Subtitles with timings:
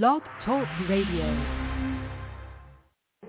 [0.00, 1.26] Blog Talk Radio.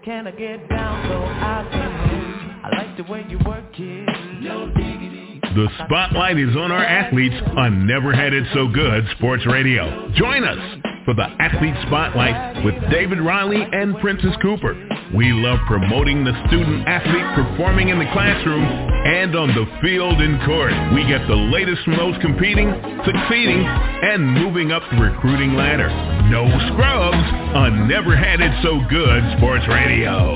[0.06, 4.42] Can I get down so I can I like the way you work it.
[4.42, 5.42] No diggity.
[5.44, 10.10] The spotlight is on our athletes on Never Had It So Good Sports Radio.
[10.16, 14.74] Join us for the Athlete Spotlight with David Riley and Princess Cooper.
[15.14, 20.40] We love promoting the student athlete performing in the classroom and on the field and
[20.46, 20.72] court.
[20.96, 22.72] We get the latest from those competing,
[23.04, 26.13] succeeding, and moving up the recruiting ladder.
[26.34, 27.16] No scrubs
[27.54, 30.34] on Never Had It So Good Sports Radio.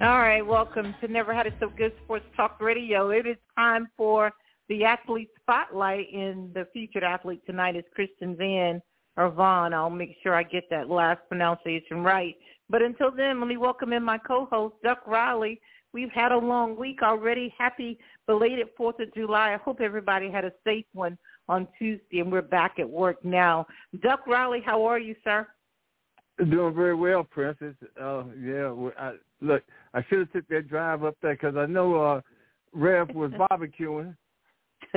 [0.00, 3.10] All right, welcome to Never Had It So Good Sports Talk Radio.
[3.10, 4.32] It is time for
[4.70, 8.80] the athlete spotlight, and the featured athlete tonight is Christian Vann
[9.18, 9.74] or Vaughn.
[9.74, 12.34] I'll make sure I get that last pronunciation right.
[12.70, 15.60] But until then, let me welcome in my co-host, Duck Riley.
[15.94, 17.54] We've had a long week already.
[17.56, 19.54] Happy belated 4th of July.
[19.54, 21.16] I hope everybody had a safe one
[21.48, 23.64] on Tuesday, and we're back at work now.
[24.02, 25.46] Duck Riley, how are you, sir?
[26.50, 27.76] Doing very well, Princess.
[27.98, 29.62] Uh, yeah, I, look,
[29.94, 32.20] I should have took that drive up there because I know uh,
[32.72, 34.16] Rev was barbecuing.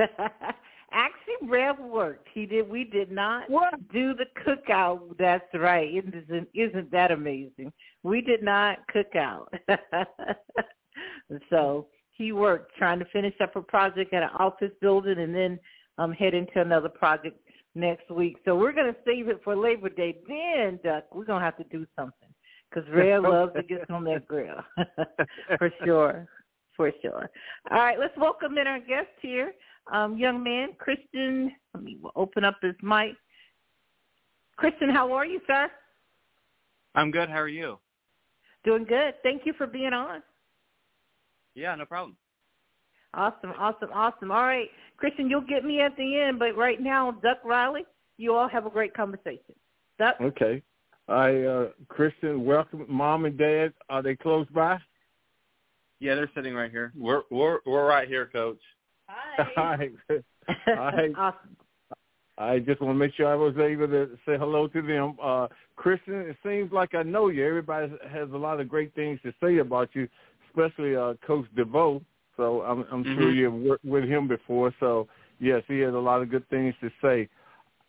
[0.92, 2.28] Actually, Rev worked.
[2.34, 2.68] He did.
[2.68, 3.76] We did not what?
[3.94, 5.16] do the cookout.
[5.20, 5.90] That's right.
[5.94, 7.72] Isn't isn't that amazing?
[8.02, 9.54] We did not cook out.
[11.50, 15.60] so he worked trying to finish up a project at an office building and then
[15.98, 17.38] um head into another project
[17.78, 18.38] next week.
[18.44, 20.18] So we're going to save it for Labor Day.
[20.28, 22.30] Then, Duck, we're going to have to do something
[22.70, 24.64] because Ray loves to get on that grill
[25.58, 26.28] for sure,
[26.76, 27.30] for sure.
[27.72, 29.54] All right, let's welcome in our guest here,
[29.92, 31.52] um, young man, Christian.
[31.74, 33.16] Let me open up his mic.
[34.58, 35.70] Christian, how are you, sir?
[36.96, 37.30] I'm good.
[37.30, 37.78] How are you?
[38.66, 39.14] Doing good.
[39.22, 40.24] Thank you for being on.
[41.58, 42.16] Yeah, no problem.
[43.16, 44.32] Awesome, awesome, awesome.
[44.32, 47.84] All right, Christian, you'll get me at the end, but right now, Duck Riley,
[48.18, 49.56] you all have a great conversation.
[49.98, 50.18] Duck.
[50.22, 50.62] Okay.
[51.08, 53.74] I uh Christian, welcome mom and dad.
[53.90, 54.78] Are they close by?
[56.00, 56.94] Yeah, they're sitting right here.
[56.96, 58.60] We're we're we're right here, coach.
[59.08, 59.90] Hi.
[60.68, 61.58] I, awesome.
[62.38, 65.16] I just want to make sure I was able to say hello to them.
[65.24, 67.48] Uh Christian, it seems like I know you.
[67.48, 70.08] Everybody has a lot of great things to say about you,
[70.58, 72.02] especially uh Coach DeVoe.
[72.36, 73.20] So I'm, I'm mm-hmm.
[73.20, 74.74] sure you've worked with him before.
[74.80, 75.08] So
[75.40, 77.28] yes, he has a lot of good things to say.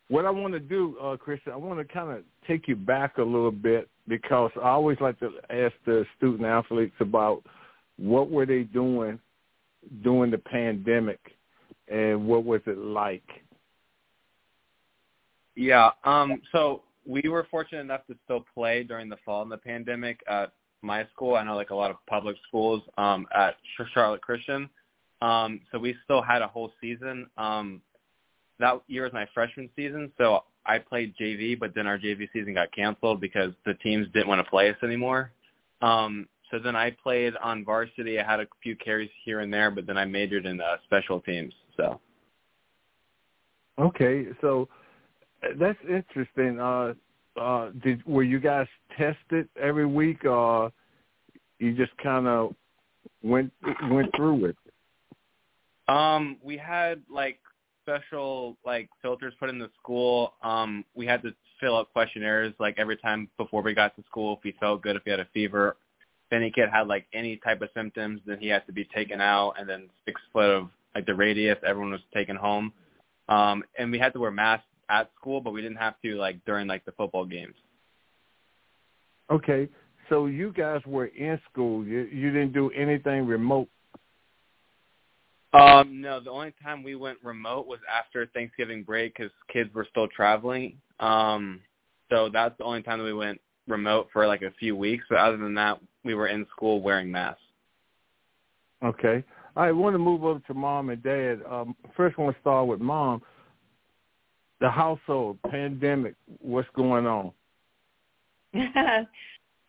[0.07, 3.19] What I want to do, uh, Christian, I want to kind of take you back
[3.19, 7.43] a little bit because I always like to ask the student athletes about
[7.97, 9.19] what were they doing
[10.03, 11.19] during the pandemic
[11.87, 13.23] and what was it like?
[15.55, 15.91] Yeah.
[16.05, 16.41] Um.
[16.51, 20.53] So we were fortunate enough to still play during the fall in the pandemic at
[20.81, 21.35] my school.
[21.35, 23.55] I know like a lot of public schools um, at
[23.93, 24.69] Charlotte Christian.
[25.21, 27.27] Um, so we still had a whole season.
[27.37, 27.81] Um,
[28.59, 32.53] that year was my freshman season, so I played JV, but then our JV season
[32.53, 35.31] got canceled because the teams didn't want to play us anymore.
[35.81, 38.19] Um, so then I played on varsity.
[38.19, 41.21] I had a few carries here and there, but then I majored in uh, special
[41.21, 41.53] teams.
[41.77, 41.99] So.
[43.77, 44.67] Okay, so
[45.43, 46.59] uh, that's interesting.
[46.59, 46.93] Uh,
[47.39, 48.67] uh, did were you guys
[48.97, 50.71] tested every week, or
[51.59, 52.53] you just kind of
[53.23, 53.51] went
[53.89, 54.73] went through with it?
[55.93, 57.39] Um, we had like
[57.83, 60.33] special like filters put in the school.
[60.43, 64.37] Um, we had to fill out questionnaires like every time before we got to school
[64.37, 65.77] if we felt good, if we had a fever.
[66.29, 69.19] If any kid had like any type of symptoms, then he had to be taken
[69.19, 72.71] out, and then six foot of like the radius, everyone was taken home.
[73.29, 76.43] Um, and we had to wear masks at school, but we didn't have to like
[76.45, 77.55] during like the football games.
[79.31, 79.69] Okay,
[80.09, 81.85] so you guys were in school.
[81.85, 83.69] You you didn't do anything remote.
[85.53, 89.87] Um, no, the only time we went remote was after Thanksgiving break because kids were
[89.89, 90.77] still traveling.
[90.99, 91.61] Um,
[92.09, 95.05] so that's the only time that we went remote for like a few weeks.
[95.09, 97.41] But other than that, we were in school wearing masks.
[98.83, 99.23] Okay.
[99.55, 101.39] I want to move over to mom and dad.
[101.49, 103.21] Um, first, I want to start with mom.
[104.59, 106.15] The household pandemic.
[106.41, 107.31] What's going on?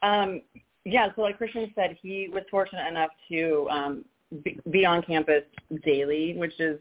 [0.03, 0.43] um,
[0.85, 1.09] yeah.
[1.15, 4.05] So, like Christian said, he was fortunate enough to um,
[4.43, 5.45] be be, on campus
[5.85, 6.79] daily, which is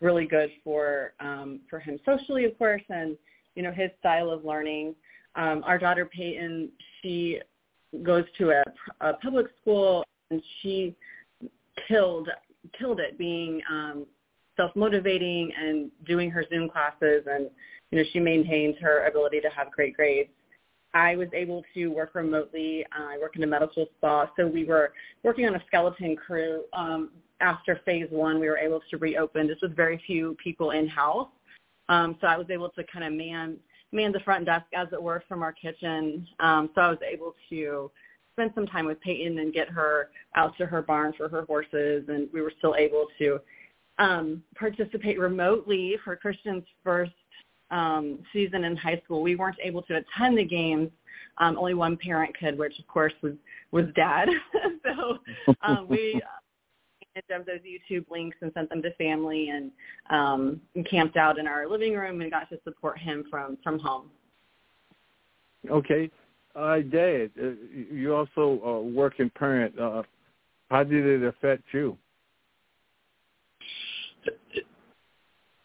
[0.00, 3.16] really good for um, for him socially, of course, and
[3.54, 4.94] you know his style of learning.
[5.34, 6.70] Um, our daughter Peyton,
[7.00, 7.40] she
[8.02, 8.62] goes to a,
[9.00, 10.96] a public school, and she
[11.88, 12.28] killed
[12.78, 13.60] killed it being
[14.58, 17.48] um, self motivating and doing her Zoom classes, and
[17.90, 20.30] you know she maintains her ability to have great grades.
[20.94, 22.84] I was able to work remotely.
[22.96, 26.64] Uh, I work in a medical spa, so we were working on a skeleton crew.
[26.74, 27.10] Um,
[27.40, 31.28] after phase one, we were able to reopen just with very few people in house.
[31.88, 33.56] Um, so I was able to kind of man
[33.94, 36.26] man the front desk, as it were, from our kitchen.
[36.40, 37.90] Um, so I was able to
[38.34, 42.04] spend some time with Peyton and get her out to her barn for her horses,
[42.08, 43.38] and we were still able to
[44.02, 47.12] um, participate remotely for Christian's first
[47.70, 49.22] um, season in high school.
[49.22, 50.90] We weren't able to attend the games.
[51.38, 53.34] Um, only one parent could, which of course was
[53.70, 54.28] was dad.
[54.84, 55.18] so
[55.62, 56.20] um, we
[57.30, 59.70] of those YouTube links and sent them to family and
[60.10, 60.60] um,
[60.90, 64.10] camped out in our living room and got to support him from from home.
[65.70, 66.10] Okay,
[66.56, 69.78] uh, Dad, uh, you also a working parent.
[69.78, 70.02] Uh,
[70.70, 71.96] how did it affect you?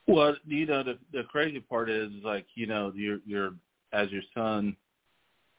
[0.08, 3.52] Well, you know, the the crazy part is like, you know, your your
[3.94, 4.76] as your son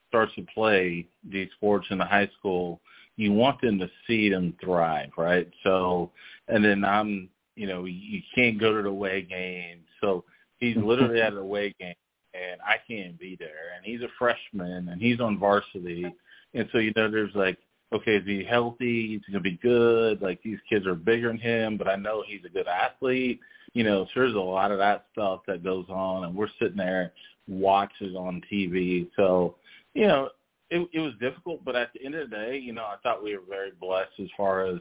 [0.09, 2.81] starts to play these sports in the high school,
[3.17, 5.49] you want them to see them thrive, right?
[5.63, 6.11] So,
[6.49, 9.81] and then I'm, you know, you can't go to the away game.
[10.01, 10.25] So
[10.59, 11.95] he's literally at an away game
[12.35, 13.75] and I can't be there.
[13.77, 16.07] And he's a freshman and he's on varsity.
[16.55, 17.59] And so, you know, there's like,
[17.93, 19.15] okay, is he healthy?
[19.15, 20.23] Is he going to be good?
[20.23, 23.41] Like these kids are bigger than him, but I know he's a good athlete.
[23.75, 27.13] You know, there's a lot of that stuff that goes on and we're sitting there
[27.47, 29.09] watching on TV.
[29.17, 29.57] So,
[29.95, 30.31] you know,
[30.71, 33.23] it, it was difficult, but at the end of the day, you know, I thought
[33.23, 34.79] we were very blessed as far as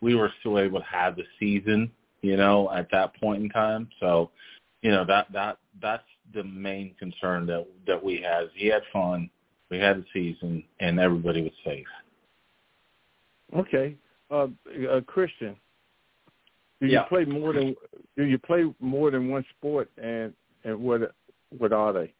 [0.00, 1.90] we were still able to have the season,
[2.22, 3.88] you know, at that point in time.
[4.00, 4.30] So,
[4.82, 6.04] you know, that that that's
[6.34, 8.50] the main concern that that we had.
[8.54, 9.30] He had fun,
[9.70, 11.86] we had the season, and everybody was safe.
[13.56, 13.96] Okay,
[14.30, 14.46] uh,
[14.90, 15.56] uh, Christian,
[16.80, 17.02] do you yeah.
[17.04, 17.74] play more than
[18.16, 20.32] do you play more than one sport, and
[20.64, 21.14] and what
[21.56, 22.12] what are they?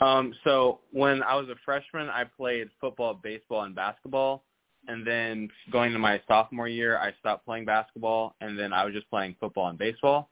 [0.00, 4.44] Um, so when I was a freshman, I played football, baseball, and basketball.
[4.86, 8.94] And then going to my sophomore year, I stopped playing basketball, and then I was
[8.94, 10.30] just playing football and baseball.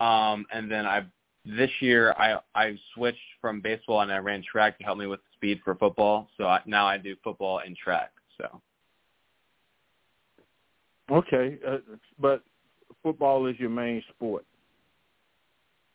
[0.00, 1.04] Um, and then I
[1.44, 5.20] this year I I switched from baseball and I ran track to help me with
[5.34, 6.28] speed for football.
[6.36, 8.12] So I, now I do football and track.
[8.38, 8.60] So.
[11.10, 11.78] Okay, uh,
[12.18, 12.42] but
[13.02, 14.44] football is your main sport.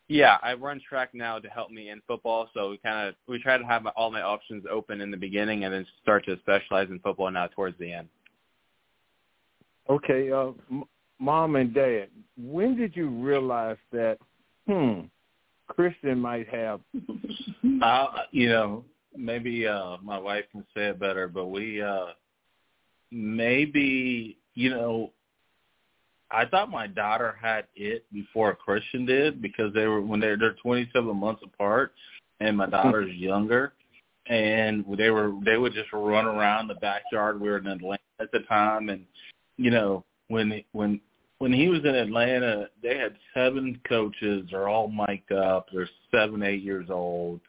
[0.08, 2.50] Yeah, I run track now to help me in football.
[2.54, 5.64] So we kind of we try to have all my options open in the beginning,
[5.64, 8.08] and then start to specialize in football now towards the end.
[9.90, 10.84] Okay, uh, m-
[11.20, 14.18] mom and dad, when did you realize that?
[14.68, 15.02] Hmm,
[15.68, 16.82] Christian might have.
[17.82, 18.86] uh, you know,
[19.16, 22.08] maybe uh my wife can say it better, but we uh
[23.12, 25.12] maybe you know
[26.32, 30.56] I thought my daughter had it before Christian did because they were when they're they're
[30.62, 31.94] 27 months apart,
[32.40, 33.74] and my daughter's younger,
[34.28, 37.40] and they were they would just run around the backyard.
[37.40, 39.06] We were in Atlanta at the time, and
[39.58, 41.02] you know when when
[41.40, 44.48] when he was in Atlanta, they had seven coaches.
[44.52, 45.68] They're all mic'd up.
[45.74, 47.42] They're seven, eight years old,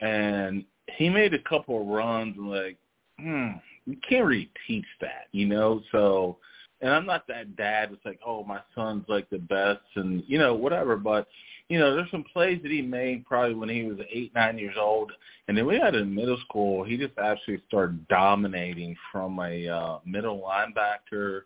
[0.00, 0.64] and
[0.96, 2.36] he made a couple of runs.
[2.36, 2.78] And like,
[3.18, 3.48] hmm,
[3.86, 5.82] you can't really teach that, you know.
[5.92, 6.38] So
[6.80, 10.38] and I'm not that dad It's like, oh, my son's like the best and, you
[10.38, 10.96] know, whatever.
[10.96, 11.26] But,
[11.68, 14.76] you know, there's some plays that he made probably when he was eight, nine years
[14.78, 15.10] old.
[15.48, 19.98] And then we had in middle school, he just actually started dominating from a uh,
[20.04, 21.42] middle linebacker,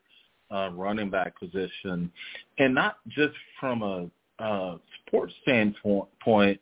[0.51, 2.11] uh, running back position.
[2.59, 4.11] And not just from a
[4.43, 6.61] uh, sports standpoint,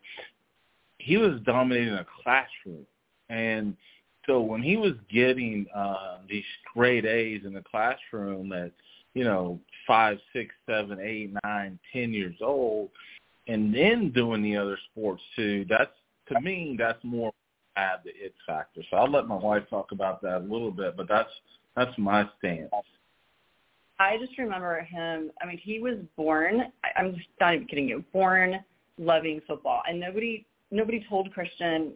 [0.99, 2.87] he was dominating a classroom.
[3.31, 3.77] And
[4.29, 8.73] so when he was getting uh, these straight A's in the classroom at,
[9.15, 12.91] you know, five, six, seven, eight, nine, ten years old,
[13.49, 15.91] and then doing the other sports too, that's
[16.31, 17.33] to me that's more
[17.77, 18.83] add the it factor.
[18.91, 21.31] So I'll let my wife talk about that a little bit, but that's
[21.75, 22.71] that's my stance.
[24.01, 25.31] I just remember him.
[25.43, 26.71] I mean, he was born.
[26.97, 28.05] I'm just not even kidding you.
[28.13, 28.63] Born
[28.99, 31.93] loving football, and nobody nobody told Christian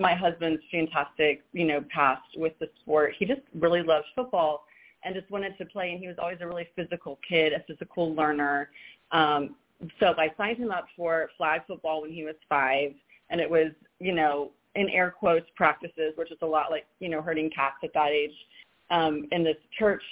[0.00, 3.14] my husband's fantastic, you know, past with the sport.
[3.18, 4.64] He just really loves football
[5.04, 5.90] and just wanted to play.
[5.90, 8.70] And he was always a really physical kid, a physical learner.
[9.12, 9.56] Um,
[9.98, 12.92] so I signed him up for flag football when he was five,
[13.30, 17.08] and it was, you know, in air quotes practices, which is a lot like, you
[17.08, 18.34] know, herding cats at that age,
[18.90, 20.02] um, in this church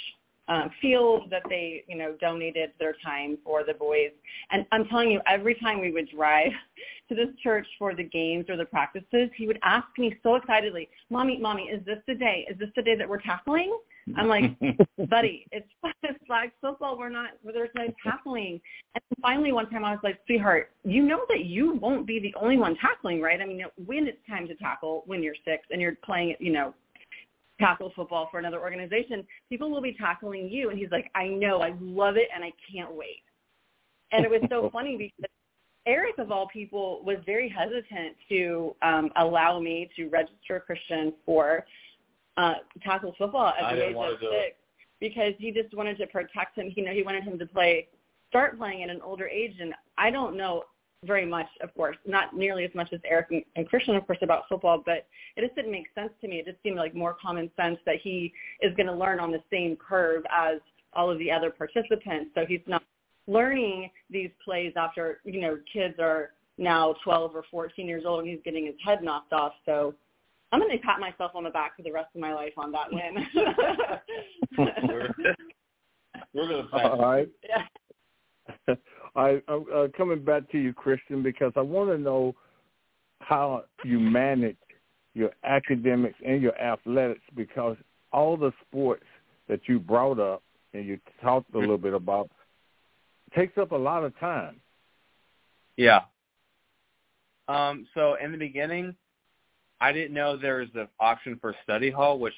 [0.48, 4.10] um, field that they, you know, donated their time for the boys.
[4.50, 6.52] And I'm telling you, every time we would drive
[7.08, 10.88] to this church for the games or the practices, he would ask me so excitedly,
[11.10, 12.46] "Mommy, mommy, is this the day?
[12.50, 13.78] Is this the day that we're tackling?"
[14.16, 14.56] I'm like,
[15.10, 15.68] buddy, it's
[16.02, 16.98] it's flag football.
[16.98, 17.30] We're not.
[17.44, 18.60] There's no tackling.
[18.94, 22.34] And finally, one time I was like, sweetheart, you know that you won't be the
[22.40, 23.40] only one tackling, right?
[23.40, 26.74] I mean, when it's time to tackle, when you're six and you're playing, you know,
[27.58, 30.70] tackle football for another organization, people will be tackling you.
[30.70, 33.22] And he's like, I know, I love it, and I can't wait.
[34.12, 35.30] And it was so funny because
[35.86, 41.64] Eric, of all people, was very hesitant to um, allow me to register Christian for
[42.36, 44.56] uh, tackle football at the age of six
[45.00, 46.72] because he just wanted to protect him.
[46.76, 47.88] You know, he wanted him to play,
[48.28, 49.54] start playing at an older age.
[49.60, 50.64] And I don't know
[51.04, 54.18] very much, of course, not nearly as much as Eric and, and Christian, of course,
[54.22, 56.36] about football, but it just didn't make sense to me.
[56.36, 59.42] It just seemed like more common sense that he is going to learn on the
[59.50, 60.60] same curve as
[60.92, 62.30] all of the other participants.
[62.34, 62.82] So he's not
[63.26, 68.28] learning these plays after, you know, kids are now 12 or 14 years old and
[68.28, 69.52] he's getting his head knocked off.
[69.66, 69.94] So
[70.50, 72.72] I'm going to pat myself on the back for the rest of my life on
[72.72, 73.26] that win.
[74.58, 75.14] we're,
[76.34, 77.28] we're going to pat All right.
[77.48, 78.74] Yeah.
[79.16, 82.34] I, I'm uh, coming back to you, Christian, because I want to know
[83.20, 84.56] how you manage
[85.14, 87.76] your academics and your athletics because
[88.12, 89.04] all the sports
[89.48, 92.30] that you brought up and you talked a little bit about
[93.34, 94.60] takes up a lot of time.
[95.76, 96.02] Yeah.
[97.48, 98.94] Um, so in the beginning,
[99.80, 102.34] I didn't know there was an option for study hall, which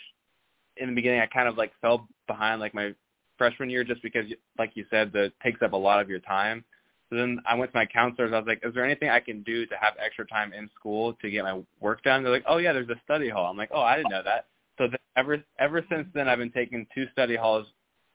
[0.76, 2.94] in the beginning I kind of like fell behind like my
[3.40, 4.26] freshman year just because,
[4.58, 6.62] like you said, that takes up a lot of your time.
[7.08, 8.32] So then I went to my counselors.
[8.34, 11.14] I was like, is there anything I can do to have extra time in school
[11.14, 12.22] to get my work done?
[12.22, 13.50] They're like, oh yeah, there's a study hall.
[13.50, 14.44] I'm like, oh, I didn't know that.
[14.76, 17.66] So then ever ever since then, I've been taking two study halls,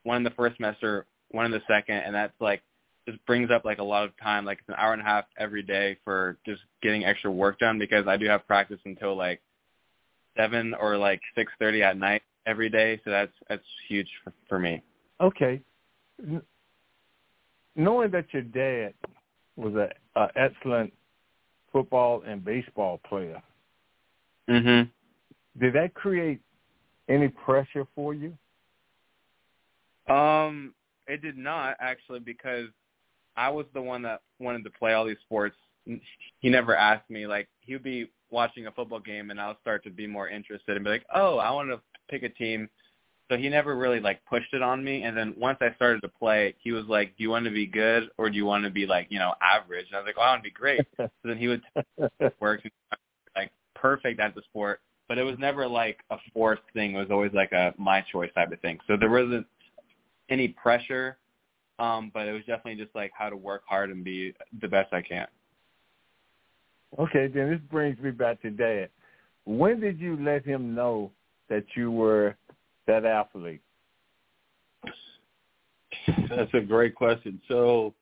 [0.04, 2.62] one in the first semester, one in the second, and that's like
[3.08, 4.44] just brings up like a lot of time.
[4.44, 7.78] Like it's an hour and a half every day for just getting extra work done
[7.80, 9.40] because I do have practice until like
[10.36, 13.00] seven or like six thirty at night every day.
[13.04, 14.82] So that's that's huge for, for me.
[15.20, 15.60] Okay.
[17.74, 18.94] Knowing that your dad
[19.56, 20.92] was a, a excellent
[21.72, 23.42] football and baseball player,
[24.48, 24.90] Mhm.
[25.58, 26.40] did that create
[27.08, 28.36] any pressure for you?
[30.08, 30.74] Um,
[31.06, 32.68] it did not actually because
[33.36, 35.56] I was the one that wanted to play all these sports.
[36.40, 39.84] He never asked me like he would be watching a football game and I'll start
[39.84, 42.68] to be more interested and be like, "Oh, I want to pick a team."
[43.28, 45.02] So he never really like pushed it on me.
[45.02, 47.66] And then once I started to play, he was like, "Do you want to be
[47.66, 50.16] good or do you want to be like you know average?" And I was like,
[50.18, 51.62] "Oh, I want to be great." so then he would
[52.40, 52.62] work
[53.34, 56.94] like perfect at the sport, but it was never like a forced thing.
[56.94, 58.78] It was always like a my choice type of thing.
[58.86, 59.46] So there wasn't
[60.28, 61.18] any pressure,
[61.80, 64.92] um, but it was definitely just like how to work hard and be the best
[64.92, 65.26] I can.
[66.98, 68.88] Okay, then this brings me back to dad.
[69.44, 71.10] When did you let him know
[71.48, 72.36] that you were
[72.86, 73.62] that athlete?
[76.28, 77.40] That's a great question.
[77.48, 77.94] So,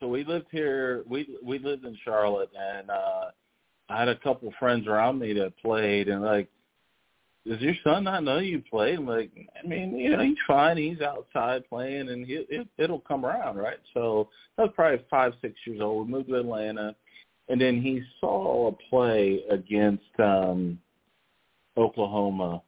[0.00, 1.04] so we lived here.
[1.08, 3.30] We we lived in Charlotte, and uh
[3.88, 6.48] I had a couple friends around me that played, and like,
[7.46, 8.98] does your son not know you played?
[8.98, 9.30] I'm like,
[9.62, 10.76] I mean, you know, he's fine.
[10.76, 13.78] He's outside playing, and he, it, it'll come around, right?
[13.94, 14.28] So
[14.58, 16.06] I was probably five, six years old.
[16.06, 16.96] We moved to Atlanta,
[17.48, 20.78] and then he saw a play against um
[21.76, 22.62] Oklahoma,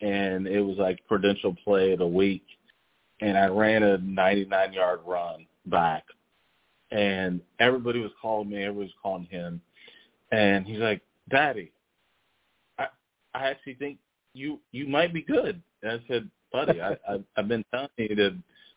[0.00, 2.44] and it was like credential play of the week,
[3.20, 6.04] and I ran a 99 yard run back,
[6.90, 8.62] and everybody was calling me.
[8.62, 9.60] Everybody was calling him,
[10.32, 11.72] and he's like, "Daddy,
[12.78, 12.86] I
[13.34, 13.98] I actually think
[14.32, 18.14] you you might be good." And I said, "Buddy, I, I I've been telling you
[18.16, 18.36] that."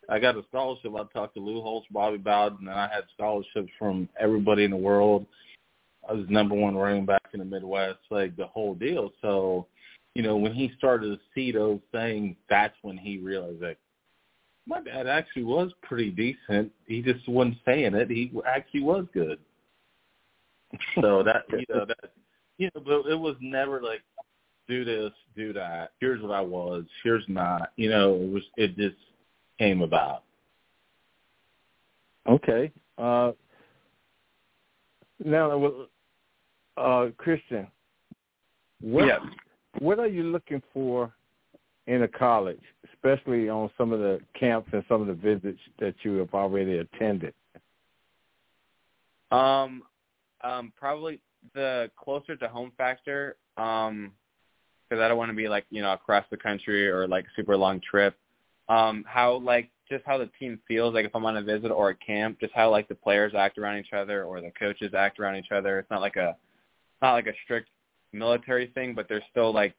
[0.09, 0.93] I got a scholarship.
[0.95, 4.77] I talked to Lou Holtz, Bobby Bowden, and I had scholarships from everybody in the
[4.77, 5.25] world.
[6.09, 9.11] I was number one running back in the Midwest, like the whole deal.
[9.21, 9.67] So,
[10.17, 13.77] you know, when he started to see those things, that's when he realized that
[14.65, 16.71] my dad actually was pretty decent.
[16.87, 18.09] He just wasn't saying it.
[18.09, 19.37] He actually was good.
[21.01, 22.11] So that you know that
[22.57, 24.01] you know, but it was never like
[24.67, 25.91] do this, do that.
[26.01, 26.83] Here's what I was.
[27.03, 27.71] Here's not.
[27.77, 28.97] You know, it was it just
[29.59, 30.23] came about.
[32.27, 32.71] Okay.
[32.97, 33.31] Uh,
[35.23, 35.71] now,
[36.75, 37.67] uh, Christian,
[38.81, 39.19] what Yeah.
[39.79, 41.13] What are you looking for
[41.87, 42.61] in a college,
[42.93, 46.77] especially on some of the camps and some of the visits that you have already
[46.77, 47.33] attended?
[49.31, 49.83] Um,
[50.43, 51.19] um, probably
[51.53, 53.37] the closer to home factor.
[53.57, 54.11] Um,
[54.89, 57.57] because I don't want to be like you know across the country or like super
[57.57, 58.15] long trip.
[58.69, 61.89] Um, how like just how the team feels like if I'm on a visit or
[61.89, 65.19] a camp, just how like the players act around each other or the coaches act
[65.19, 65.79] around each other.
[65.79, 66.35] It's not like a
[67.01, 67.69] not like a strict
[68.13, 69.75] military thing, but they're still like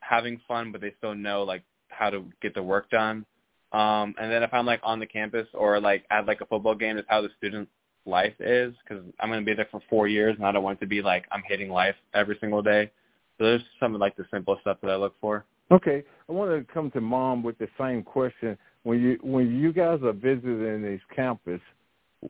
[0.00, 3.24] having fun, but they still know like how to get the work done.
[3.72, 6.74] Um, and then if I'm like on the campus or like at like a football
[6.74, 7.68] game, it's how the student
[8.06, 10.80] life is because I'm going to be there for four years and I don't want
[10.80, 12.90] to be like I'm hitting life every single day.
[13.38, 15.44] So there's some of like the simple stuff that I look for.
[15.70, 18.56] Okay, I want to come to mom with the same question.
[18.84, 21.60] When you when you guys are visiting these campus,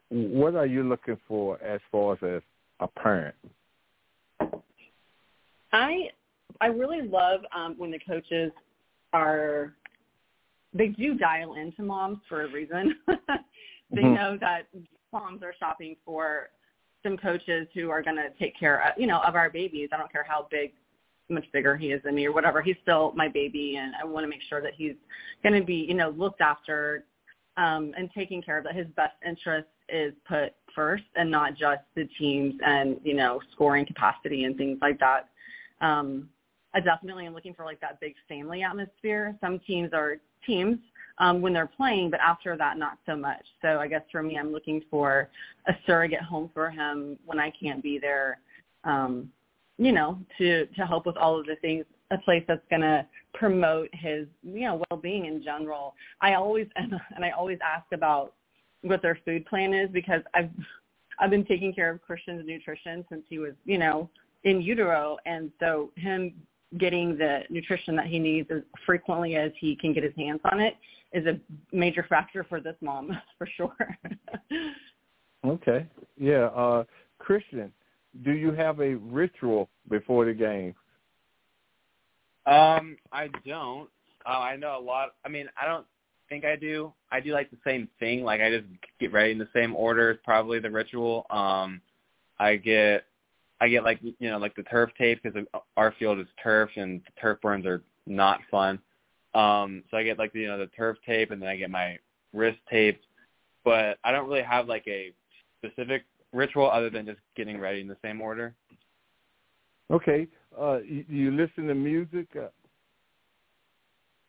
[0.09, 2.43] what are you looking for as far as
[2.81, 3.35] a parent?
[5.77, 6.11] I
[6.61, 8.51] I really love um, when the coaches
[9.13, 9.75] are
[10.73, 12.97] they do dial into moms for a reason.
[13.07, 14.15] they mm-hmm.
[14.15, 14.63] know that
[15.13, 16.49] moms are shopping for
[17.03, 19.91] some coaches who are going to take care of you know of our babies.
[19.93, 20.73] I don't care how big
[21.29, 22.63] much bigger he is than me or whatever.
[22.63, 24.95] He's still my baby and I want to make sure that he's
[25.43, 27.05] going to be, you know, looked after
[27.57, 31.81] um, and taken care of, that his best interest is put first and not just
[31.97, 35.31] the teams and, you know, scoring capacity and things like that.
[35.81, 36.29] Um,
[36.75, 39.37] I definitely am looking for like that big family atmosphere.
[39.41, 40.17] Some teams are
[40.47, 40.79] teams
[41.19, 43.45] um, when they're playing, but after that, not so much.
[43.63, 45.31] So I guess for me, I'm looking for
[45.67, 48.41] a surrogate home for him when I can't be there.
[48.85, 49.31] Um,
[49.79, 53.07] you know, to to help with all of the things, a place that's going to
[53.35, 55.95] promote his, you know, well-being in general.
[56.21, 58.35] I always and, and I always ask about
[58.83, 60.51] what their food plan is because I've
[61.19, 64.11] I've been taking care of Christian's nutrition since he was, you know,
[64.45, 66.35] in utero, and so him
[66.79, 70.61] getting the nutrition that he needs as frequently as he can get his hands on
[70.61, 70.75] it
[71.13, 71.39] is a
[71.75, 73.77] major factor for this mom for sure.
[75.47, 75.87] okay.
[76.19, 76.47] Yeah.
[76.47, 76.85] Uh
[77.19, 77.73] Christian,
[78.25, 80.75] do you have a ritual before the game?
[82.47, 83.89] Um, I don't.
[84.25, 85.15] Uh, I know a lot.
[85.25, 85.87] I mean, I don't
[86.29, 86.93] think I do.
[87.11, 88.23] I do like the same thing.
[88.23, 88.67] Like I just
[89.01, 90.11] get ready in the same order.
[90.11, 91.27] It's probably the ritual.
[91.31, 91.81] Um,
[92.39, 93.05] I get,
[93.61, 95.43] I get like you know like the turf tape because
[95.77, 98.79] our field is turf and turf burns are not fun.
[99.35, 101.71] Um, so I get like the, you know the turf tape and then I get
[101.71, 101.99] my
[102.33, 103.05] wrist taped.
[103.65, 105.13] But I don't really have like a
[105.59, 108.55] specific ritual other than just getting ready in the same order.
[109.91, 110.29] Okay.
[110.59, 112.29] Uh, you, you listen to music?
[112.37, 112.49] Uh...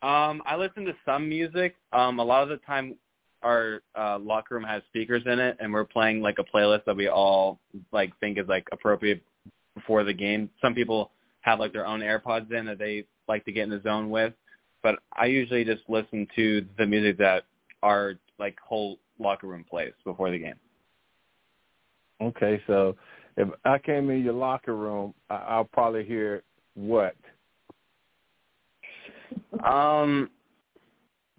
[0.06, 1.76] Um, I listen to some music.
[1.92, 2.96] Um, a lot of the time,
[3.48, 6.96] our uh, locker room has speakers in it, and we're playing like a playlist that
[6.96, 7.60] we all
[7.94, 9.24] like think is like appropriate
[9.74, 10.50] before the game.
[10.62, 13.82] Some people have like their own AirPods in that they like to get in the
[13.82, 14.34] zone with,
[14.84, 17.46] but I usually just listen to the music that
[17.84, 20.60] our like whole locker room plays before the game.
[22.22, 22.98] Okay, so
[23.38, 27.16] if I came in your locker room, I'll probably hear what?
[29.64, 30.30] Um,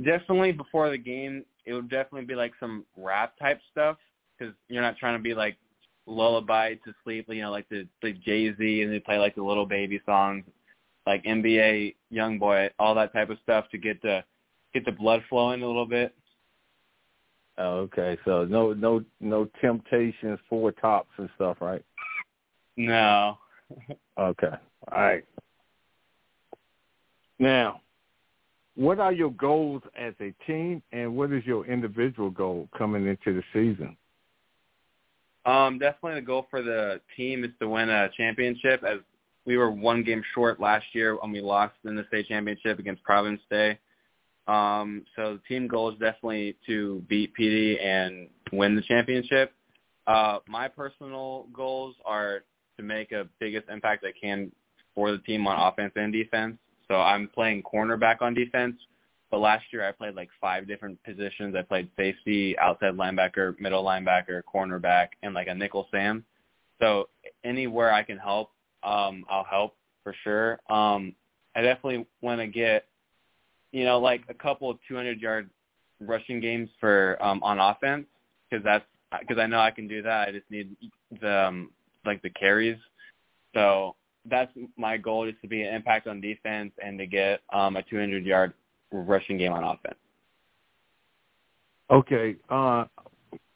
[0.03, 3.99] definitely before the game, it would definitely be like some rap type stuff
[4.39, 5.57] because you're not trying to be like
[6.07, 9.43] lullaby to sleep, you know, like the like Jay Z and they play like the
[9.43, 10.45] Lil Baby songs,
[11.07, 14.25] like NBA Young Boy, all that type of stuff to get the
[14.73, 16.15] get the blood flowing a little bit.
[17.59, 21.85] Oh, okay, so no no no temptations, four tops and stuff, right?
[22.77, 23.37] No.
[24.19, 24.55] okay.
[24.91, 25.25] All right.
[27.39, 27.83] Now,
[28.79, 33.35] what are your goals as a team, and what is your individual goal coming into
[33.35, 33.97] the season?
[35.45, 38.85] Um, definitely the goal for the team is to win a championship.
[38.85, 39.01] As
[39.45, 43.03] we were one game short last year when we lost in the state championship against
[43.03, 43.81] Providence Day.
[44.47, 49.55] Um, so the team goal is definitely to beat PD and win the championship.
[50.07, 52.45] Uh, my personal goals are
[52.77, 54.53] to make a biggest impact I can
[54.95, 56.59] for the team on offense and defense.
[56.89, 58.77] So I'm playing cornerback on defense,
[59.31, 61.55] but last year I played like five different positions.
[61.55, 66.25] I played safety, outside linebacker, middle linebacker, cornerback, and like a nickel Sam.
[66.81, 67.09] So
[67.45, 68.51] anywhere I can help,
[68.83, 70.61] um, I'll help for sure.
[70.71, 71.15] Um,
[71.55, 72.87] I definitely want to get
[73.73, 75.51] you know, like a couple of 200 yard
[76.01, 78.07] rushing games for um, on offense
[78.49, 78.85] because that's
[79.21, 80.29] because I know I can do that.
[80.29, 80.77] I just need
[81.21, 81.71] the um,
[82.05, 82.79] like the carries.
[83.55, 87.77] So that's my goal is to be an impact on defense and to get um,
[87.77, 88.53] a 200 yard
[88.93, 89.99] rushing game on offense.
[91.91, 92.85] Okay, uh,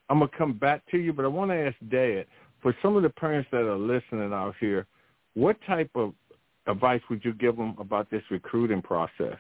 [0.09, 2.27] I'm gonna come back to you, but I want to ask Dad
[2.62, 4.87] for some of the parents that are listening out here,
[5.35, 6.14] what type of
[6.66, 9.37] advice would you give them about this recruiting process?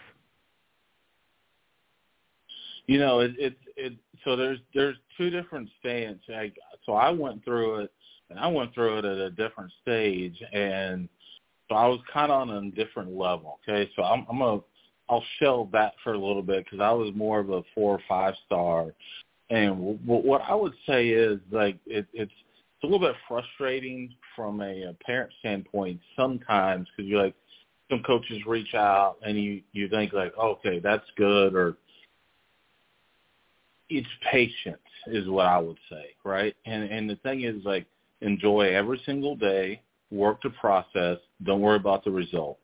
[2.86, 3.92] You know, it it, it
[4.24, 6.18] so there's there's two different stages.
[6.28, 6.52] I,
[6.84, 7.92] so I went through it,
[8.32, 11.08] and I went through it at a different stage, and
[11.68, 13.60] so I was kind of on a different level.
[13.68, 14.60] Okay, so I'm I'm gonna
[15.08, 18.00] I'll shelve that for a little bit because I was more of a four or
[18.08, 18.92] five star,
[19.50, 24.14] and w- what I would say is like it, it's it's a little bit frustrating
[24.34, 27.34] from a, a parent standpoint sometimes because you're like
[27.90, 31.76] some coaches reach out and you you think like, okay, that's good, or
[33.90, 36.56] it's patience is what I would say, right?
[36.64, 37.86] And and the thing is like
[38.22, 42.58] enjoy every single day, work the process, don't worry about the result.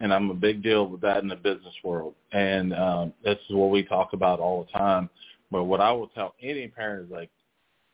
[0.00, 2.14] And I'm a big deal with that in the business world.
[2.32, 5.08] And um this is what we talk about all the time.
[5.50, 7.30] But what I will tell any parent is like,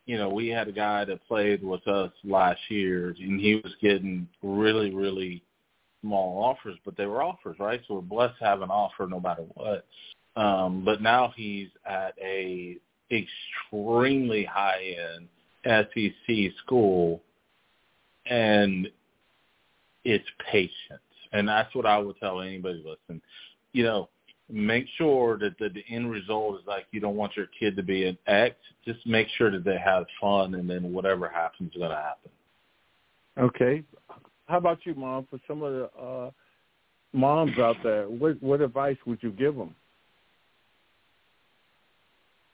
[0.07, 3.75] you know, we had a guy that played with us last year and he was
[3.81, 5.43] getting really, really
[6.01, 7.81] small offers, but they were offers, right?
[7.87, 9.85] So we're blessed to have an offer no matter what.
[10.37, 12.79] Um, but now he's at a
[13.11, 15.29] extremely high end
[15.65, 17.23] SEC school,
[18.27, 18.89] and
[20.05, 21.01] it's patience,
[21.33, 23.21] and that's what I would tell anybody listen.
[23.73, 24.09] You know,
[24.51, 27.83] make sure that the, the end result is like you don't want your kid to
[27.83, 28.57] be an X.
[28.85, 32.31] Just make sure that they have fun, and then whatever happens is going to happen.
[33.39, 33.83] Okay.
[34.47, 35.27] How about you, mom?
[35.31, 36.31] For some of the uh,
[37.13, 39.75] moms out there, what what advice would you give them?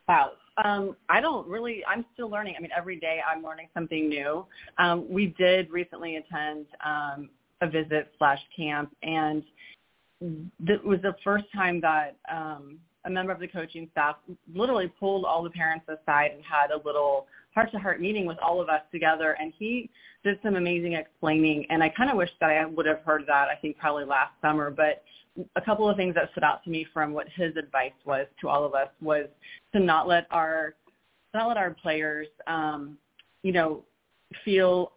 [0.09, 0.33] Wow.
[0.63, 1.83] Um, I don't really.
[1.89, 2.55] I'm still learning.
[2.57, 4.47] I mean, every day I'm learning something new.
[4.79, 7.29] Um, we did recently attend um,
[7.61, 9.43] a visit slash camp, and
[10.21, 14.17] it was the first time that um, a member of the coaching staff
[14.55, 18.69] literally pulled all the parents aside and had a little heart-to-heart meeting with all of
[18.69, 19.37] us together.
[19.41, 19.91] And he
[20.25, 21.67] did some amazing explaining.
[21.71, 23.49] And I kind of wish that I would have heard that.
[23.49, 25.03] I think probably last summer, but
[25.57, 28.49] a couple of things that stood out to me from what his advice was to
[28.49, 29.27] all of us was
[29.73, 30.75] to not let our
[31.33, 32.97] not let our players um,
[33.43, 33.83] you know
[34.45, 34.93] feel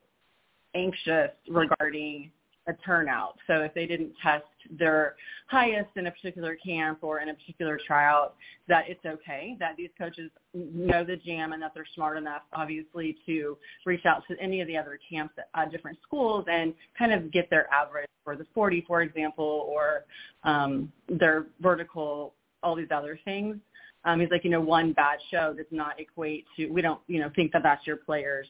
[0.75, 2.31] anxious regarding
[2.67, 3.37] a turnout.
[3.47, 4.45] So if they didn't test
[4.77, 5.15] their
[5.47, 8.35] highest in a particular camp or in a particular tryout,
[8.67, 13.17] that it's okay, that these coaches know the jam and that they're smart enough, obviously,
[13.25, 17.31] to reach out to any of the other camps at different schools and kind of
[17.31, 20.05] get their average for the 40, for example, or
[20.43, 23.55] um, their vertical, all these other things.
[24.03, 27.19] Um, he's like, you know, one bad show does not equate to, we don't, you
[27.19, 28.47] know, think that that's your players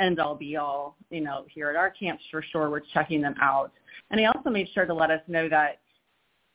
[0.00, 2.70] end all be all, you know, here at our camps for sure.
[2.70, 3.72] We're checking them out.
[4.10, 5.80] And he also made sure to let us know that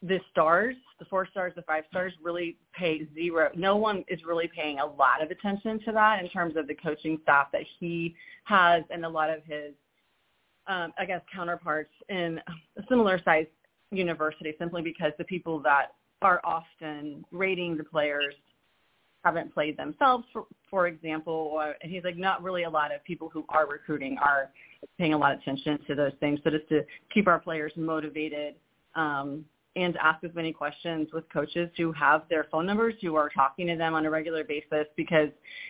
[0.02, 3.50] the stars, the four stars, the five stars really pay zero.
[3.56, 6.76] No one is really paying a lot of attention to that in terms of the
[6.76, 9.74] coaching staff that he has and a lot of his,
[10.68, 12.40] um, I guess, counterparts in
[12.78, 13.48] a similar size
[13.92, 18.36] university simply because the people that are often rating the players
[19.26, 21.34] haven't played themselves, for, for example.
[21.34, 24.52] Or, and he's like, not really a lot of people who are recruiting are
[24.98, 26.40] paying a lot of attention to those things.
[26.44, 26.84] So just to
[27.14, 28.56] keep our players motivated
[28.94, 29.44] um,
[29.76, 33.68] and ask as many questions with coaches who have their phone numbers, who are talking
[33.68, 34.86] to them on a regular basis.
[34.96, 35.30] Because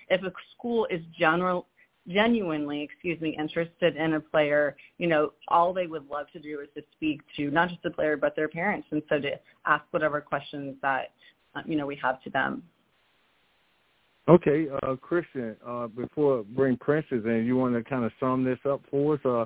[0.10, 1.66] if a school is general,
[2.08, 6.60] genuinely, excuse me, interested in a player, you know, all they would love to do
[6.60, 9.32] is to speak to not just the player but their parents, and so to
[9.66, 11.14] ask whatever questions that
[11.56, 12.62] uh, you know we have to them.
[14.28, 18.58] Okay, uh, Christian, uh, before bring Princess in, you want to kind of sum this
[18.68, 19.20] up for us?
[19.24, 19.46] Uh,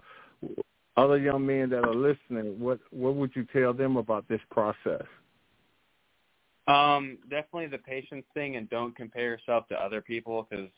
[0.96, 5.04] other young men that are listening, what what would you tell them about this process?
[6.68, 10.70] Um, definitely the patience thing, and don't compare yourself to other people because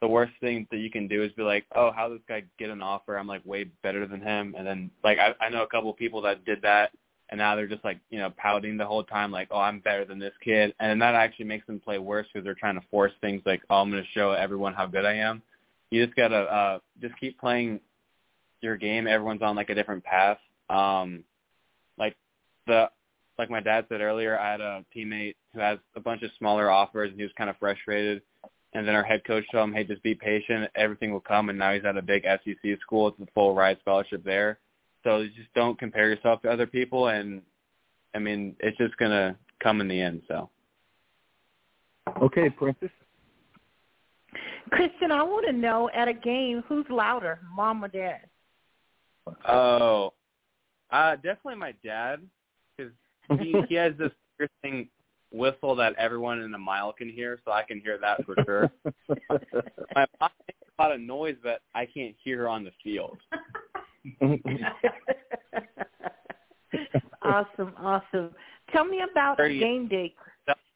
[0.00, 2.44] the worst thing that you can do is be like, oh, how did this guy
[2.58, 3.16] get an offer?
[3.16, 5.96] I'm like way better than him, and then like I, I know a couple of
[5.96, 6.90] people that did that
[7.30, 10.04] and now they're just like you know pouting the whole time like oh i'm better
[10.04, 10.74] than this kid.
[10.80, 13.76] And that actually makes them play worse because they're trying to force things like oh
[13.76, 15.42] i'm going to show everyone how good i am.
[15.90, 17.80] You just got to uh just keep playing
[18.60, 19.06] your game.
[19.06, 20.38] Everyone's on like a different path.
[20.70, 21.24] Um
[21.98, 22.16] like
[22.66, 22.90] the
[23.38, 26.70] like my dad said earlier i had a teammate who has a bunch of smaller
[26.70, 28.22] offers and he was kind of frustrated.
[28.74, 30.70] And then our head coach told him hey just be patient.
[30.74, 31.48] Everything will come.
[31.48, 33.08] And now he's at a big sec school.
[33.08, 34.58] It's a full ride scholarship there
[35.08, 37.40] so just don't compare yourself to other people, and
[38.14, 40.22] I mean it's just gonna come in the end.
[40.28, 40.50] So.
[42.22, 42.90] Okay, Princess.
[44.70, 48.20] Christian, I want to know at a game who's louder, mom or dad?
[49.48, 50.12] Oh,
[50.90, 52.20] uh, definitely my dad,
[52.76, 52.92] because
[53.40, 54.12] he he has this
[54.62, 54.88] thing
[55.30, 58.70] whistle that everyone in a mile can hear, so I can hear that for sure.
[59.94, 63.18] my mom makes a lot of noise, but I can't hear her on the field.
[67.22, 68.30] awesome, awesome.
[68.72, 70.14] Tell me about you, game day,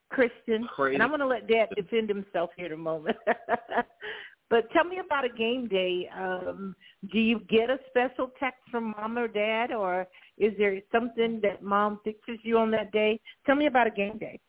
[0.09, 0.67] Christian.
[0.75, 0.95] Crazy.
[0.95, 3.17] And I'm going to let Dad defend himself here in a moment.
[4.49, 6.09] but tell me about a game day.
[6.15, 6.75] Um,
[7.11, 10.07] do you get a special text from mom or dad, or
[10.37, 13.19] is there something that mom fixes you on that day?
[13.45, 14.39] Tell me about a game day.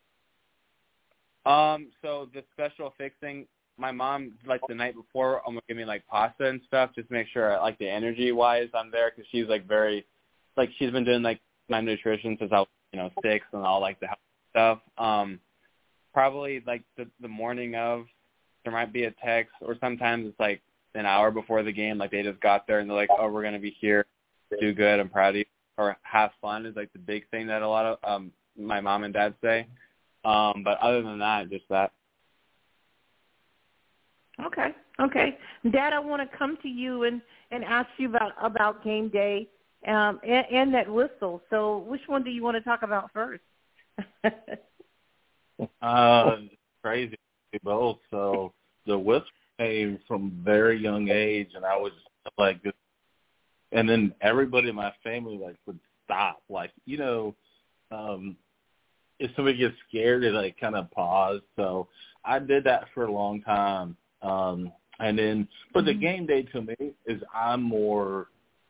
[1.47, 6.07] Um, so the special fixing, my mom like the night before almost give me like
[6.07, 9.47] pasta and stuff just to make sure like the energy wise I'm there because she's
[9.49, 10.07] like very
[10.57, 13.81] like she's been doing like my nutrition since I was you know six and all
[13.81, 14.19] like the health
[14.51, 14.79] stuff.
[14.99, 15.41] Um,
[16.13, 18.07] probably like the the morning of
[18.65, 20.63] there might be a text or sometimes it's like
[20.95, 23.51] an hour before the game like they just got there and they're like oh we're
[23.51, 24.07] to be here
[24.61, 25.45] do good i'm proud of you
[25.77, 29.03] or have fun is like the big thing that a lot of um my mom
[29.03, 29.67] and dad say
[30.25, 31.91] um but other than that just that
[34.43, 35.39] okay okay.
[35.71, 37.21] Dad i want to come to you and
[37.51, 39.49] and ask you about about game day
[39.87, 41.43] um and, and that whistle.
[41.51, 43.43] So which one do you want to talk about first?
[45.81, 46.37] Uh,
[46.83, 47.17] crazy.
[47.63, 47.99] Both.
[48.11, 48.53] So
[48.87, 49.27] the whistle
[49.59, 51.93] came from very young age, and I was
[52.37, 52.61] like,
[53.73, 57.35] and then everybody in my family like would stop, like you know,
[57.93, 58.37] um,
[59.21, 61.41] if somebody gets scared, they like kind of pause.
[61.57, 61.89] So
[62.25, 66.01] I did that for a long time, um, and then but the Mm-hmm.
[66.01, 68.29] game day to me is I'm more,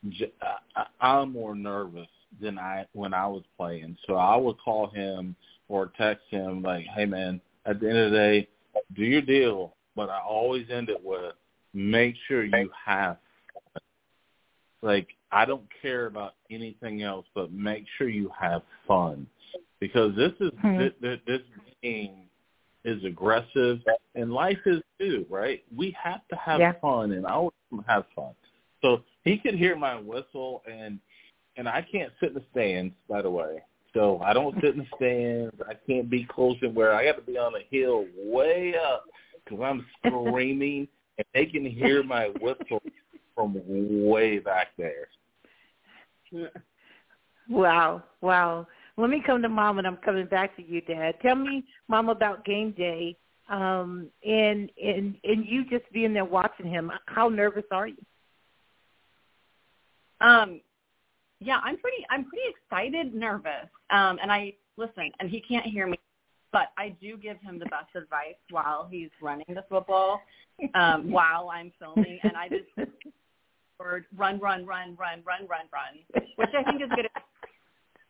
[0.09, 0.33] j-
[0.77, 2.09] I- I'm more nervous
[2.41, 3.97] than I when I was playing.
[4.07, 5.37] So I would call him
[5.69, 8.49] or text him like, "Hey man, at the end of the day,
[8.95, 11.35] do your deal." But I always end it with,
[11.73, 13.19] "Make sure you have."
[14.83, 19.27] Like I don't care about anything else, but make sure you have fun
[19.81, 20.79] because this is Hmm.
[20.79, 21.41] this, this, this
[21.83, 22.24] game
[22.85, 23.81] is aggressive
[24.15, 25.65] and life is too, right?
[25.75, 26.73] We have to have Yeah.
[26.81, 28.35] fun, and I want to have fun.
[28.83, 31.01] So he could hear my whistle, and
[31.57, 33.63] and I can't sit in the stands, by the way.
[33.93, 35.55] So I don't sit in the stands.
[35.69, 39.05] I can't be close and where I got to be on a hill way up
[39.45, 42.83] because I'm screaming, and they can hear my whistle
[43.35, 43.61] from
[44.09, 45.09] way back there.
[47.49, 48.67] Wow, wow.
[48.97, 51.17] Let me come to mom and I'm coming back to you, Dad.
[51.21, 53.17] Tell me, mom, about game day.
[53.51, 56.91] Um and and and you just being there watching him.
[57.07, 57.97] How nervous are you?
[60.21, 60.61] Um,
[61.41, 63.69] yeah, I'm pretty I'm pretty excited, nervous.
[63.91, 65.99] Um, and I listen, and he can't hear me,
[66.53, 70.23] but I do give him the best advice while he's running the football,
[70.75, 72.91] um, while I'm filming, and I just
[73.79, 77.09] word run, run, run, run, run, run, run, which I think is good.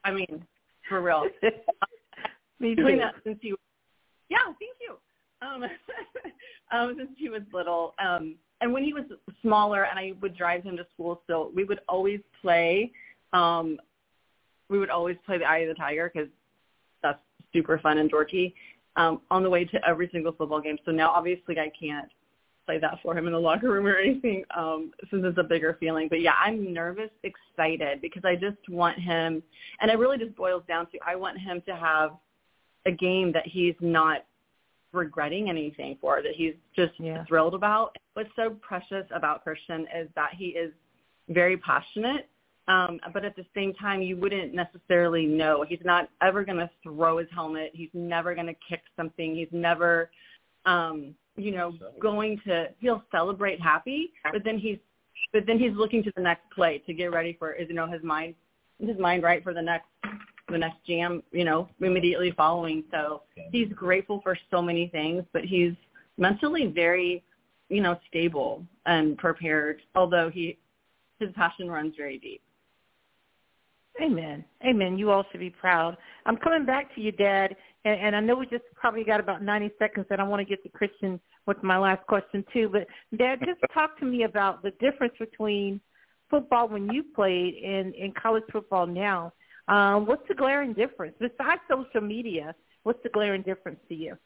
[0.05, 0.47] I mean,
[0.89, 1.25] for real.
[2.61, 3.55] Me doing that since he
[4.29, 4.97] yeah thank you.
[5.43, 5.65] Um
[6.73, 9.05] um since he was little um and when he was
[9.43, 12.91] smaller and i would drive him to school still we would always play
[13.33, 13.79] um
[14.71, 16.29] we would always play the eye of the tiger because
[17.03, 17.21] that's
[17.53, 18.55] super fun and dorky
[18.97, 20.79] um on the way to every single football game.
[20.85, 22.11] So now obviously i can't
[22.67, 25.77] play that for him in the locker room or anything um since it's a bigger
[25.81, 29.43] feeling but yeah i'm nervous excited because i just want him
[29.81, 32.13] and it really just boils down to i want him to have
[32.87, 34.25] a game that he's not
[34.93, 37.25] regretting anything for, that he's just Yeah.
[37.25, 37.97] thrilled about.
[38.15, 40.73] What's so precious about Christian is that he is
[41.29, 42.29] very passionate,
[42.69, 45.63] um, but at the same time, you wouldn't necessarily know.
[45.63, 47.73] He's not ever going to throw his helmet.
[47.75, 49.35] He's never going to kick something.
[49.35, 50.11] He's never,
[50.65, 52.69] um, you know, going to.
[52.79, 54.79] He'll celebrate happy, but then he's,
[55.33, 57.53] but then he's looking to the next play to get ready for.
[57.53, 58.35] Is you know his mind,
[58.79, 59.87] his mind right for the next
[60.51, 62.85] the next jam, you know, immediately following.
[62.91, 65.73] So he's grateful for so many things, but he's
[66.19, 67.25] mentally very,
[67.69, 70.59] you know, stable and prepared, although he
[71.21, 72.43] his passion runs very deep.
[74.03, 74.45] Amen.
[74.67, 74.99] Amen.
[74.99, 75.97] You all should be proud.
[76.27, 77.55] I'm coming back to you, Dad,
[77.85, 80.45] and, and I know we just probably got about 90 seconds, and I want to
[80.45, 82.69] get to Christian with my last question too.
[82.73, 85.81] But Dad, just talk to me about the difference between
[86.29, 89.33] football when you played and, and college football now.
[89.69, 92.55] Um, what's the glaring difference besides social media?
[92.83, 94.17] What's the glaring difference to you?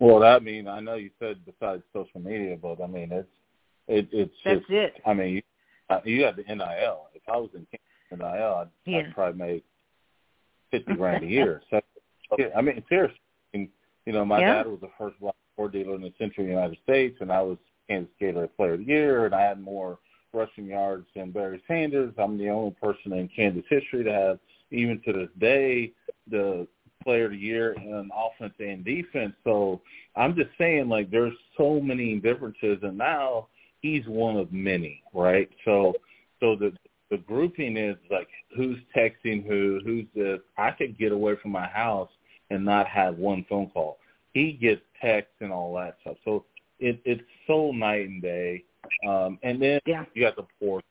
[0.00, 3.28] Well, I mean, I know you said besides social media, but I mean, it's
[3.86, 4.70] it, it's That's just.
[4.70, 4.94] it.
[5.06, 5.42] I mean, you,
[5.90, 7.08] uh, you have the NIL.
[7.14, 7.66] If I was in
[8.16, 8.98] NIL, oh, I'd, Yeah.
[8.98, 9.64] I'd probably make
[10.70, 11.62] fifty grand a year.
[11.70, 11.80] So,
[12.56, 13.18] I mean, seriously,
[13.54, 13.68] and,
[14.06, 14.62] you know, my Yeah.
[14.62, 17.58] dad was the first black sport dealer in the central United States, and I was
[17.88, 19.98] Kansas Gatorade Player of the Year, and I had more
[20.32, 22.14] rushing yards than Barry Sanders.
[22.16, 24.38] I'm the only person in Kansas history to have,
[24.70, 25.92] even to this day,
[26.30, 26.66] the
[27.04, 29.34] player of the year in offense and defense.
[29.44, 29.82] So
[30.16, 33.48] I'm just saying, like, there's so many differences, and now
[33.82, 35.50] he's one of many, right?
[35.64, 35.94] So,
[36.40, 36.72] so the
[37.12, 40.40] the grouping is like who's texting who, who's this.
[40.56, 42.08] I could get away from my house
[42.48, 43.98] and not have one phone call.
[44.32, 46.16] He gets texts and all that stuff.
[46.24, 46.46] So
[46.80, 48.64] it it's so night and day.
[49.06, 50.04] Um, and then Yeah.
[50.14, 50.84] you got the port,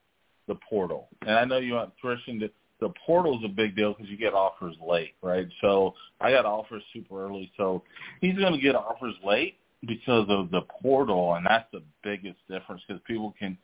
[0.47, 2.37] the portal, and I know you want Christian.
[2.39, 5.47] The, the portal's a big deal because you get offers late, right?
[5.59, 7.81] So I got offers super early, so
[8.21, 9.55] he's going to get offers late
[9.87, 13.57] because of the portal, and that's the biggest difference because people can.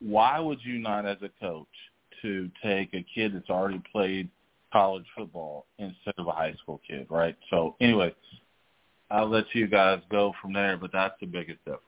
[0.00, 1.66] Why would you not, as a coach,
[2.22, 4.28] to take a kid that's already played
[4.72, 7.36] college football instead of a high school kid, right?
[7.50, 8.14] So anyway,
[9.10, 11.82] I'll let you guys go from there, but that's the biggest difference.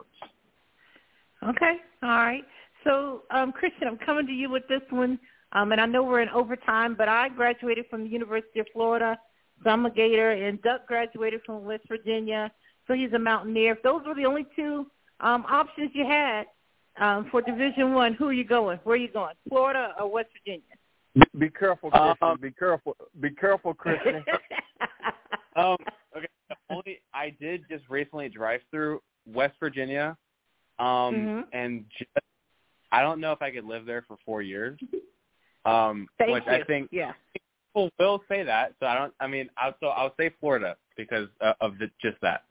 [1.42, 2.44] Okay, all right.
[2.84, 5.18] So, um, Christian, I'm coming to you with this one,
[5.52, 9.18] um, and I know we're in overtime, but I graduated from the University of Florida,
[9.62, 12.50] so I'm a Gator, and Duck graduated from West Virginia,
[12.86, 13.72] so he's a Mountaineer.
[13.72, 14.86] If those were the only two
[15.20, 16.44] um, options you had
[17.00, 18.78] um, for Division One, who are you going?
[18.84, 19.34] Where are you going?
[19.48, 20.62] Florida or West Virginia?
[21.14, 22.16] Be, be careful, Christian.
[22.22, 22.96] Um, be careful.
[23.20, 24.24] Be careful, Christian.
[25.56, 25.76] um,
[26.16, 26.26] okay.
[26.70, 30.16] Only I did just recently drive through West Virginia,
[30.78, 31.44] um, Mhm.
[31.52, 32.10] and just,
[32.92, 34.78] I don't know if I could live there for four years.
[35.64, 36.52] Um, Thank which you.
[36.52, 37.12] I think yeah.
[37.34, 38.74] people will say that.
[38.80, 39.12] So I don't.
[39.20, 42.44] I mean, I'll, so I'll say Florida because uh, of the, just that.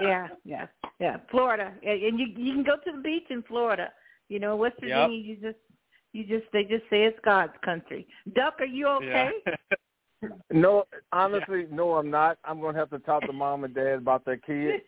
[0.00, 0.66] Yeah, yeah,
[0.98, 1.16] yeah.
[1.30, 3.90] Florida, and and you you can go to the beach in Florida.
[4.28, 4.88] You know, West Yep.
[4.88, 5.58] Virginia, you just
[6.12, 8.06] you just they just say it's God's country.
[8.34, 9.30] Duck, are you okay?
[9.46, 10.28] Yeah.
[10.52, 12.38] no, honestly, no, I'm not.
[12.44, 14.82] I'm going to have to talk to mom and dad about their kids.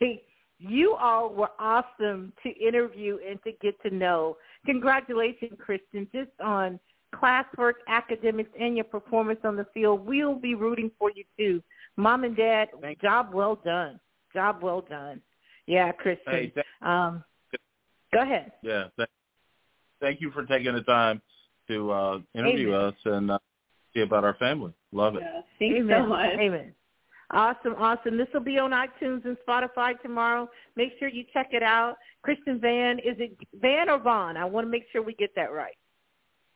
[0.58, 4.36] you all were awesome to interview and to get to know.
[4.66, 6.80] Congratulations, Kristen, just on
[7.14, 10.06] classwork, academics, and your performance on the field.
[10.06, 11.62] We'll be rooting for you too.
[11.96, 13.98] Mom and Dad, Thank job well done.
[14.32, 15.20] Job well done.
[15.66, 16.32] Yeah, Kristen.
[16.32, 17.24] Hey, um,
[18.12, 18.52] go ahead.
[18.62, 18.84] yeah.
[18.96, 19.08] Th-
[20.00, 21.20] thank you for taking the time
[21.68, 22.86] to uh, interview Amen.
[22.86, 23.38] us and uh,
[23.94, 24.72] see about our family.
[24.92, 25.22] Love it.
[25.22, 26.02] Yeah, thanks Amen.
[26.02, 26.30] so much.
[26.38, 26.74] Amen.
[27.30, 28.16] Awesome, awesome.
[28.16, 30.48] This will be on iTunes and Spotify tomorrow.
[30.76, 31.96] Make sure you check it out.
[32.22, 34.38] Christian Vann, is it Van or Vaughn?
[34.38, 35.76] I want to make sure we get that right.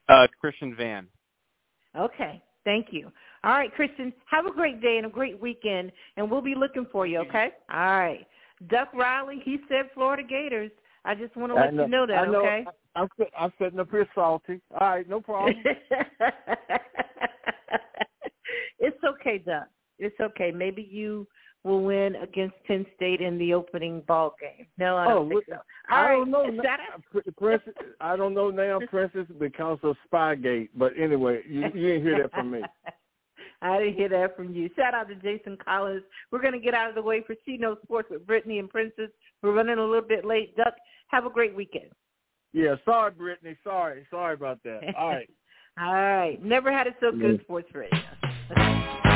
[0.08, 1.08] Uh, Christian Vann.
[1.96, 2.42] Okay.
[2.64, 3.10] Thank you.
[3.44, 6.86] All right, Christian, have a great day and a great weekend, and we'll be looking
[6.92, 7.50] for you, okay?
[7.72, 8.24] All right.
[8.68, 10.70] Duck Riley, he said Florida Gators.
[11.04, 12.64] I just want to I let you know that, I know, okay?
[12.94, 14.60] I'm, sit- I'm sitting up here salty.
[14.80, 15.60] All right, no problem.
[18.78, 19.66] it's okay, Duck.
[19.98, 20.52] It's okay.
[20.52, 21.26] Maybe you
[21.64, 24.66] will win against Penn State in the opening ball game.
[24.78, 25.54] No, I oh, don't Oh, think so.
[25.54, 26.46] All I right, don't know.
[26.46, 26.76] now,
[27.38, 30.70] Princess, I don't know now, Princess, because of Spygate.
[30.74, 32.62] But anyway, you, you didn't hear that from me.
[33.62, 34.68] I didn't hear that from you.
[34.74, 36.02] Shout out to Jason Collins.
[36.32, 38.68] We're going to get out of the way for She Knows Sports with Brittany and
[38.68, 39.10] Princess.
[39.40, 40.56] We're running a little bit late.
[40.56, 40.74] Duck,
[41.08, 41.90] have a great weekend.
[42.52, 43.56] Yeah, sorry, Brittany.
[43.62, 44.80] Sorry, sorry about that.
[44.98, 45.30] All right.
[45.80, 46.44] All right.
[46.44, 47.98] Never had it so good, Sports Radio.